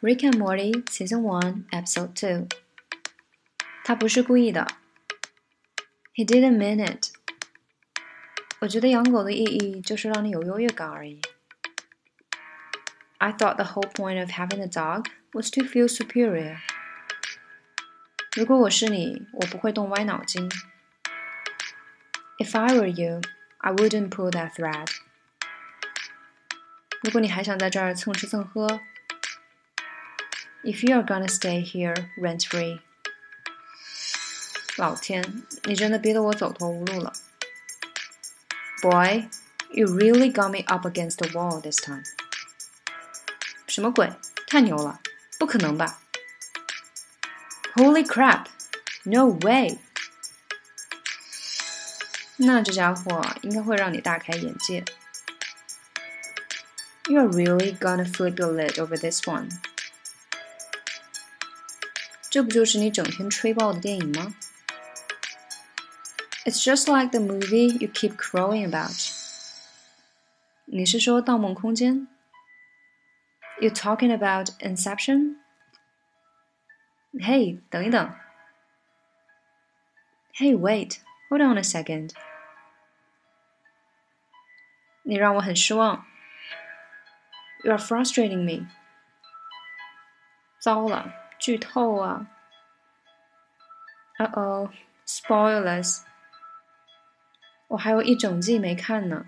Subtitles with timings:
[0.00, 2.48] Rick and Morty Season One Episode Two。
[3.84, 4.66] 他不是故意的。
[6.14, 7.10] He didn't mean it。
[8.60, 11.20] 我觉得养狗的意义就是让你有优越感而已。
[13.18, 16.58] I thought the whole point of having a dog was to feel superior。
[18.36, 20.50] 如果我是你，我不会动歪脑筋。
[22.38, 23.20] If I were you,
[23.58, 24.88] I wouldn't pull that thread。
[27.02, 28.80] 如果你还想在这儿蹭吃蹭喝。
[30.68, 32.80] if you're gonna stay here rent free，
[34.76, 37.12] 老天，你真的逼得我走投无路了。
[38.82, 39.28] Boy,
[39.70, 42.04] you really got me up against the wall this time。
[43.66, 44.12] 什么鬼？
[44.46, 45.00] 太牛了！
[45.38, 46.00] 不可能吧？
[47.74, 48.46] Holy crap!
[49.04, 49.78] No way！
[52.36, 54.84] 那这家伙应该会让你大开眼界。
[57.04, 59.50] You're really gonna flip your lid over this one。
[62.30, 64.34] 这不就是你整天吹爆的电影吗？
[66.44, 68.92] It's just like the movie you keep crowing about。
[70.66, 71.94] 你是说《盗梦空间》？
[73.60, 75.36] You talking about Inception？
[77.22, 78.14] 嘿，等一等。
[80.34, 80.98] Hey, wait,
[81.30, 82.10] hold on a second。
[85.04, 86.04] 你让我很失望。
[87.62, 88.66] You are frustrating me。
[90.58, 91.14] 糟了。
[91.38, 92.26] 剧透啊！
[94.18, 94.70] Uh oh,
[95.06, 96.02] spoilers！
[97.68, 99.26] 我还有一整季没看呢。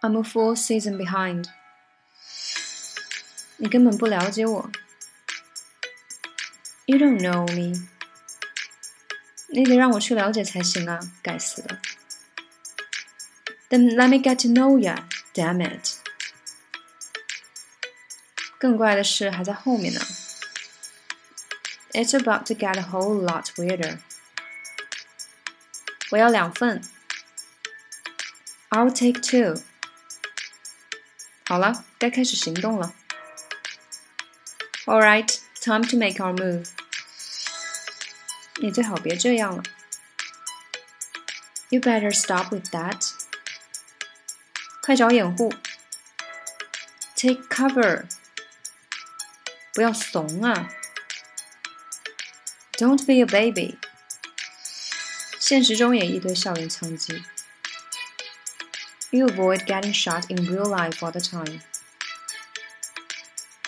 [0.00, 1.46] I'm a full season behind。
[3.56, 4.70] 你根本不了解我。
[6.86, 7.88] You don't know me。
[9.48, 11.00] 你得让我去了解才行啊！
[11.22, 11.78] 该死的。
[13.70, 15.04] Then let me get to know ya.
[15.32, 15.97] Damn it.
[18.58, 20.00] 更怪的事还在后面呢。
[21.92, 23.98] It's about to get a whole lot weirder。
[26.10, 26.82] 我要两份。
[28.70, 29.62] I'll take two。
[31.46, 32.94] 好了，该开始行动了。
[34.86, 36.68] All right, time to make our move。
[38.56, 39.62] 你最好别这样了。
[41.68, 43.12] You better stop with that。
[44.82, 45.52] 快找掩护。
[47.16, 48.06] Take cover。
[49.78, 50.68] 不要怂啊！
[52.72, 53.78] Don't be a baby。
[55.38, 57.22] 现实中也一堆校园枪击。
[59.10, 61.60] You avoid getting shot in real life all the time。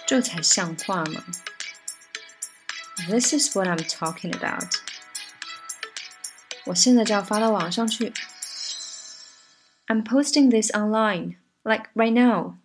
[0.06, 1.24] 这才像话吗？
[3.08, 4.74] This is what I'm talking about。
[6.64, 8.12] 我现在就要发到网上去。
[9.86, 12.56] I'm posting this online, like right now.